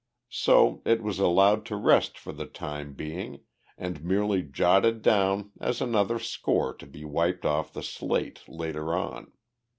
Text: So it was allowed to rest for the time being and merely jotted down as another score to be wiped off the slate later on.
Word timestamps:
So 0.31 0.81
it 0.83 1.03
was 1.03 1.19
allowed 1.19 1.63
to 1.67 1.75
rest 1.75 2.17
for 2.17 2.31
the 2.33 2.47
time 2.47 2.93
being 2.93 3.41
and 3.77 4.03
merely 4.03 4.41
jotted 4.41 5.03
down 5.03 5.51
as 5.61 5.79
another 5.79 6.17
score 6.17 6.73
to 6.77 6.87
be 6.87 7.05
wiped 7.05 7.45
off 7.45 7.71
the 7.73 7.83
slate 7.83 8.39
later 8.49 8.95
on. 8.95 9.31